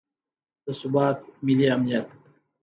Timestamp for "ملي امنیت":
1.45-2.07